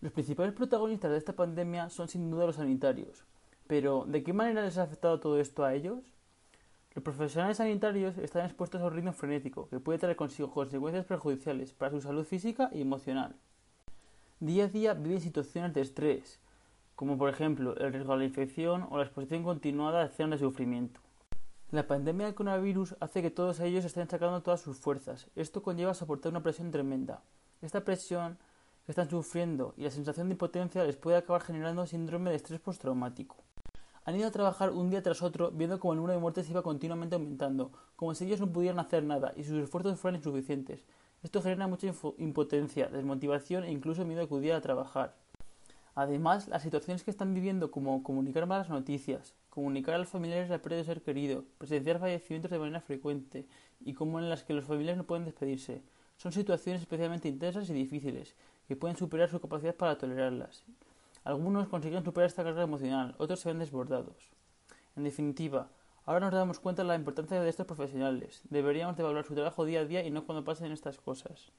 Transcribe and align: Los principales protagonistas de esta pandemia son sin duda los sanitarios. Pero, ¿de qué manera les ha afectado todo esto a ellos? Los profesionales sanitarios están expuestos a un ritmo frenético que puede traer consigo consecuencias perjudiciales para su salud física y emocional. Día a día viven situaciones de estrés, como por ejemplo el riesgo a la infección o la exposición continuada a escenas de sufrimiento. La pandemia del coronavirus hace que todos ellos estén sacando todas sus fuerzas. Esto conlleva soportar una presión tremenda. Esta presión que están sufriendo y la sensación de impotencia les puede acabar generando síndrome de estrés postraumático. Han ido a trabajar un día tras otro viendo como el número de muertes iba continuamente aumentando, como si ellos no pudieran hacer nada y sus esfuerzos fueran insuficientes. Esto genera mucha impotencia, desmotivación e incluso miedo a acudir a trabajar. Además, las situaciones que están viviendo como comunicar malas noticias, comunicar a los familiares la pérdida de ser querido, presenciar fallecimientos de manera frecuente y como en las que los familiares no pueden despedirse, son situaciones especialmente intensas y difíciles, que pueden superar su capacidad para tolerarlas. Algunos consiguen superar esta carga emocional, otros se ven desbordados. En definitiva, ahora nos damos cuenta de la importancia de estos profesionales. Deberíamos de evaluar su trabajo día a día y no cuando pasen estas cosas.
Los 0.00 0.12
principales 0.12 0.54
protagonistas 0.54 1.10
de 1.10 1.18
esta 1.18 1.34
pandemia 1.34 1.90
son 1.90 2.08
sin 2.08 2.30
duda 2.30 2.46
los 2.46 2.56
sanitarios. 2.56 3.24
Pero, 3.66 4.06
¿de 4.06 4.22
qué 4.22 4.32
manera 4.32 4.62
les 4.62 4.78
ha 4.78 4.84
afectado 4.84 5.20
todo 5.20 5.38
esto 5.38 5.62
a 5.62 5.74
ellos? 5.74 5.98
Los 6.94 7.04
profesionales 7.04 7.58
sanitarios 7.58 8.16
están 8.16 8.46
expuestos 8.46 8.80
a 8.80 8.86
un 8.86 8.94
ritmo 8.94 9.12
frenético 9.12 9.68
que 9.68 9.78
puede 9.78 9.98
traer 9.98 10.16
consigo 10.16 10.50
consecuencias 10.50 11.04
perjudiciales 11.04 11.72
para 11.72 11.92
su 11.92 12.00
salud 12.00 12.24
física 12.24 12.70
y 12.72 12.80
emocional. 12.80 13.36
Día 14.40 14.64
a 14.64 14.68
día 14.68 14.94
viven 14.94 15.20
situaciones 15.20 15.74
de 15.74 15.82
estrés, 15.82 16.40
como 16.96 17.18
por 17.18 17.28
ejemplo 17.28 17.76
el 17.76 17.92
riesgo 17.92 18.14
a 18.14 18.16
la 18.16 18.24
infección 18.24 18.86
o 18.90 18.96
la 18.96 19.04
exposición 19.04 19.44
continuada 19.44 20.00
a 20.00 20.06
escenas 20.06 20.40
de 20.40 20.46
sufrimiento. 20.46 20.98
La 21.70 21.86
pandemia 21.86 22.24
del 22.26 22.34
coronavirus 22.34 22.96
hace 23.00 23.20
que 23.20 23.30
todos 23.30 23.60
ellos 23.60 23.84
estén 23.84 24.08
sacando 24.08 24.42
todas 24.42 24.62
sus 24.62 24.78
fuerzas. 24.78 25.28
Esto 25.36 25.62
conlleva 25.62 25.92
soportar 25.92 26.32
una 26.32 26.42
presión 26.42 26.70
tremenda. 26.70 27.22
Esta 27.62 27.84
presión 27.84 28.38
que 28.90 29.00
están 29.00 29.08
sufriendo 29.08 29.72
y 29.76 29.84
la 29.84 29.90
sensación 29.92 30.26
de 30.26 30.34
impotencia 30.34 30.82
les 30.82 30.96
puede 30.96 31.16
acabar 31.16 31.42
generando 31.42 31.86
síndrome 31.86 32.30
de 32.30 32.36
estrés 32.36 32.58
postraumático. 32.58 33.36
Han 34.04 34.16
ido 34.16 34.26
a 34.26 34.32
trabajar 34.32 34.70
un 34.70 34.90
día 34.90 35.00
tras 35.00 35.22
otro 35.22 35.52
viendo 35.52 35.78
como 35.78 35.92
el 35.92 35.98
número 35.98 36.14
de 36.14 36.18
muertes 36.18 36.50
iba 36.50 36.64
continuamente 36.64 37.14
aumentando, 37.14 37.70
como 37.94 38.16
si 38.16 38.24
ellos 38.24 38.40
no 38.40 38.48
pudieran 38.50 38.80
hacer 38.80 39.04
nada 39.04 39.32
y 39.36 39.44
sus 39.44 39.62
esfuerzos 39.62 40.00
fueran 40.00 40.18
insuficientes. 40.18 40.84
Esto 41.22 41.40
genera 41.40 41.68
mucha 41.68 41.86
impotencia, 42.18 42.88
desmotivación 42.88 43.62
e 43.62 43.70
incluso 43.70 44.04
miedo 44.04 44.22
a 44.22 44.24
acudir 44.24 44.54
a 44.54 44.60
trabajar. 44.60 45.14
Además, 45.94 46.48
las 46.48 46.62
situaciones 46.62 47.04
que 47.04 47.12
están 47.12 47.32
viviendo 47.32 47.70
como 47.70 48.02
comunicar 48.02 48.46
malas 48.46 48.70
noticias, 48.70 49.34
comunicar 49.50 49.94
a 49.94 49.98
los 49.98 50.08
familiares 50.08 50.50
la 50.50 50.62
pérdida 50.62 50.78
de 50.78 50.86
ser 50.86 51.02
querido, 51.02 51.44
presenciar 51.58 52.00
fallecimientos 52.00 52.50
de 52.50 52.58
manera 52.58 52.80
frecuente 52.80 53.46
y 53.78 53.94
como 53.94 54.18
en 54.18 54.28
las 54.28 54.42
que 54.42 54.52
los 54.52 54.64
familiares 54.64 54.98
no 54.98 55.04
pueden 55.04 55.26
despedirse, 55.26 55.80
son 56.20 56.32
situaciones 56.32 56.82
especialmente 56.82 57.28
intensas 57.28 57.70
y 57.70 57.72
difíciles, 57.72 58.34
que 58.68 58.76
pueden 58.76 58.94
superar 58.94 59.30
su 59.30 59.40
capacidad 59.40 59.74
para 59.74 59.96
tolerarlas. 59.96 60.64
Algunos 61.24 61.68
consiguen 61.68 62.04
superar 62.04 62.28
esta 62.28 62.44
carga 62.44 62.62
emocional, 62.62 63.14
otros 63.16 63.40
se 63.40 63.48
ven 63.48 63.58
desbordados. 63.58 64.30
En 64.96 65.04
definitiva, 65.04 65.70
ahora 66.04 66.26
nos 66.26 66.34
damos 66.34 66.60
cuenta 66.60 66.82
de 66.82 66.88
la 66.88 66.94
importancia 66.94 67.40
de 67.40 67.48
estos 67.48 67.66
profesionales. 67.66 68.42
Deberíamos 68.50 68.98
de 68.98 69.02
evaluar 69.02 69.24
su 69.24 69.32
trabajo 69.34 69.64
día 69.64 69.80
a 69.80 69.86
día 69.86 70.04
y 70.04 70.10
no 70.10 70.26
cuando 70.26 70.44
pasen 70.44 70.72
estas 70.72 70.98
cosas. 70.98 71.52